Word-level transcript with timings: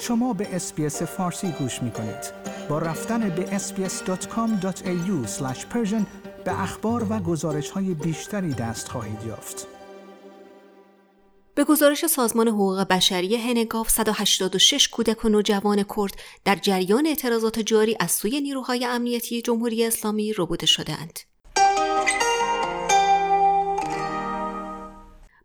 شما 0.00 0.32
به 0.32 0.56
اسپیس 0.56 1.02
فارسی 1.02 1.48
گوش 1.58 1.82
می 1.82 1.90
کنید. 1.90 2.32
با 2.68 2.78
رفتن 2.78 3.28
به 3.28 3.58
sbs.com.au 3.58 5.28
به 6.44 6.62
اخبار 6.62 7.06
و 7.10 7.18
گزارش 7.18 7.70
های 7.70 7.94
بیشتری 7.94 8.54
دست 8.54 8.88
خواهید 8.88 9.24
یافت. 9.26 9.66
به 11.54 11.64
گزارش 11.64 12.06
سازمان 12.06 12.48
حقوق 12.48 12.80
بشری 12.80 13.36
هنگاف 13.36 13.90
186 13.90 14.88
کودک 14.88 15.24
و 15.24 15.28
نوجوان 15.28 15.82
کرد 15.96 16.16
در 16.44 16.56
جریان 16.56 17.06
اعتراضات 17.06 17.58
جاری 17.58 17.96
از 18.00 18.10
سوی 18.10 18.40
نیروهای 18.40 18.84
امنیتی 18.84 19.42
جمهوری 19.42 19.84
اسلامی 19.84 20.32
ربوده 20.38 20.66
شدهاند. 20.66 21.18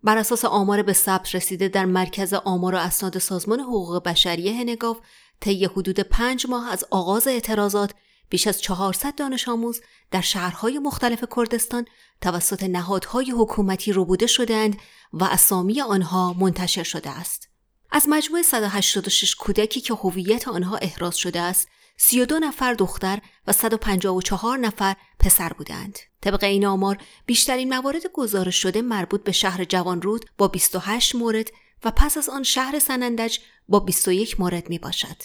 بر 0.03 0.17
اساس 0.17 0.45
آمار 0.45 0.81
به 0.81 0.93
ثبت 0.93 1.35
رسیده 1.35 1.67
در 1.67 1.85
مرکز 1.85 2.33
آمار 2.33 2.75
و 2.75 2.77
اسناد 2.77 3.17
سازمان 3.17 3.59
حقوق 3.59 4.03
بشری 4.03 4.49
هنگاف 4.49 4.97
طی 5.39 5.65
حدود 5.65 5.99
پنج 5.99 6.47
ماه 6.49 6.71
از 6.71 6.85
آغاز 6.89 7.27
اعتراضات 7.27 7.91
بیش 8.29 8.47
از 8.47 8.61
400 8.61 9.15
دانش 9.15 9.47
آموز 9.47 9.81
در 10.11 10.21
شهرهای 10.21 10.79
مختلف 10.79 11.23
کردستان 11.35 11.85
توسط 12.21 12.63
نهادهای 12.63 13.31
حکومتی 13.31 13.93
ربوده 13.93 14.27
شدند 14.27 14.77
و 15.13 15.23
اسامی 15.23 15.81
آنها 15.81 16.33
منتشر 16.33 16.83
شده 16.83 17.09
است. 17.09 17.47
از 17.91 18.05
مجموع 18.09 18.41
186 18.41 19.35
کودکی 19.35 19.81
که 19.81 19.93
هویت 19.93 20.47
آنها 20.47 20.77
احراز 20.77 21.17
شده 21.17 21.41
است، 21.41 21.67
32 21.97 22.39
نفر 22.39 22.73
دختر 22.73 23.19
و 23.47 23.53
154 23.53 24.57
نفر 24.57 24.95
پسر 25.21 25.53
بودند. 25.53 25.99
طبق 26.21 26.43
این 26.43 26.65
آمار 26.65 26.97
بیشترین 27.25 27.73
موارد 27.73 28.07
گزارش 28.13 28.55
شده 28.55 28.81
مربوط 28.81 29.23
به 29.23 29.31
شهر 29.31 29.63
جوانرود 29.63 30.25
با 30.37 30.47
28 30.47 31.15
مورد 31.15 31.51
و 31.83 31.91
پس 31.91 32.17
از 32.17 32.29
آن 32.29 32.43
شهر 32.43 32.79
سنندج 32.79 33.39
با 33.67 33.79
21 33.79 34.39
مورد 34.39 34.69
می 34.69 34.79
باشد. 34.79 35.17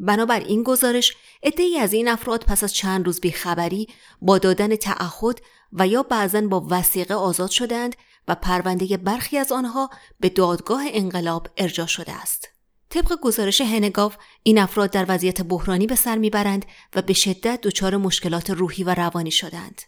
بنابر 0.00 0.40
این 0.40 0.62
گزارش 0.62 1.16
عدهای 1.42 1.78
از 1.78 1.92
این 1.92 2.08
افراد 2.08 2.44
پس 2.44 2.64
از 2.64 2.74
چند 2.74 3.06
روز 3.06 3.20
بیخبری 3.20 3.88
با 4.22 4.38
دادن 4.38 4.76
تعهد 4.76 5.40
و 5.72 5.86
یا 5.86 6.02
بعضا 6.02 6.40
با 6.40 6.66
وسیقه 6.70 7.14
آزاد 7.14 7.50
شدند 7.50 7.96
و 8.28 8.34
پرونده 8.34 8.96
برخی 8.96 9.38
از 9.38 9.52
آنها 9.52 9.90
به 10.20 10.28
دادگاه 10.28 10.82
انقلاب 10.86 11.48
ارجا 11.56 11.86
شده 11.86 12.12
است. 12.12 12.57
طبق 12.90 13.16
گزارش 13.22 13.60
هنگاف 13.60 14.16
این 14.42 14.58
افراد 14.58 14.90
در 14.90 15.06
وضعیت 15.08 15.42
بحرانی 15.42 15.86
به 15.86 15.94
سر 15.94 16.18
می‌برند 16.18 16.66
و 16.94 17.02
به 17.02 17.12
شدت 17.12 17.60
دچار 17.60 17.96
مشکلات 17.96 18.50
روحی 18.50 18.84
و 18.84 18.94
روانی 18.94 19.30
شدند. 19.30 19.82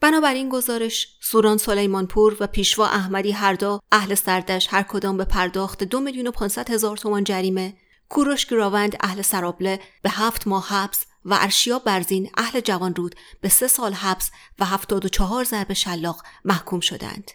بنابراین 0.00 0.48
گزارش 0.48 1.08
سوران 1.20 1.56
سلیمانپور 1.56 2.36
و 2.40 2.46
پیشوا 2.46 2.86
احمدی 2.86 3.32
هر 3.32 3.56
اهل 3.92 4.14
سردش 4.14 4.68
هر 4.70 4.82
کدام 4.82 5.16
به 5.16 5.24
پرداخت 5.24 5.84
دو 5.84 6.00
میلیون 6.00 6.26
و 6.26 6.30
پانصد 6.30 6.70
هزار 6.70 6.96
تومان 6.96 7.24
جریمه 7.24 7.76
کوروش 8.08 8.46
گراوند 8.46 8.96
اهل 9.00 9.22
سرابله 9.22 9.80
به 10.02 10.10
هفت 10.10 10.46
ماه 10.46 10.68
حبس 10.68 11.06
و 11.24 11.38
ارشیا 11.40 11.78
برزین 11.78 12.30
اهل 12.36 12.60
جوانرود 12.60 13.14
به 13.40 13.48
سه 13.48 13.66
سال 13.66 13.92
حبس 13.92 14.30
و 14.58 14.64
هفتاد 14.64 15.04
و 15.04 15.08
چهار 15.08 15.44
ضرب 15.44 15.72
شلاق 15.72 16.22
محکوم 16.44 16.80
شدند. 16.80 17.30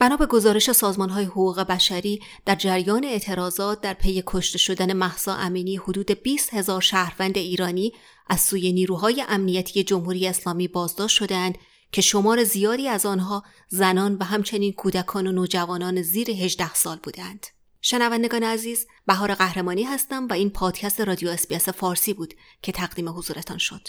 بنا 0.00 0.16
به 0.16 0.26
گزارش 0.26 0.72
سازمان 0.72 1.10
های 1.10 1.24
حقوق 1.24 1.60
بشری 1.60 2.20
در 2.44 2.54
جریان 2.54 3.04
اعتراضات 3.04 3.80
در 3.80 3.94
پی 3.94 4.22
کشته 4.26 4.58
شدن 4.58 4.92
محسا 4.92 5.34
امینی 5.34 5.76
حدود 5.76 6.10
20 6.10 6.54
هزار 6.54 6.80
شهروند 6.80 7.38
ایرانی 7.38 7.92
از 8.26 8.40
سوی 8.40 8.72
نیروهای 8.72 9.24
امنیتی 9.28 9.84
جمهوری 9.84 10.26
اسلامی 10.26 10.68
بازداشت 10.68 11.16
شدند 11.16 11.58
که 11.92 12.02
شمار 12.02 12.44
زیادی 12.44 12.88
از 12.88 13.06
آنها 13.06 13.44
زنان 13.68 14.16
و 14.20 14.24
همچنین 14.24 14.72
کودکان 14.72 15.26
و 15.26 15.32
نوجوانان 15.32 16.02
زیر 16.02 16.30
18 16.30 16.74
سال 16.74 16.98
بودند. 17.02 17.46
شنوندگان 17.80 18.42
عزیز 18.42 18.86
بهار 19.06 19.34
قهرمانی 19.34 19.82
هستم 19.82 20.26
و 20.28 20.32
این 20.32 20.50
پادکست 20.50 21.00
رادیو 21.00 21.28
SBS 21.28 21.68
فارسی 21.68 22.14
بود 22.14 22.34
که 22.62 22.72
تقدیم 22.72 23.08
حضورتان 23.08 23.58
شد. 23.58 23.88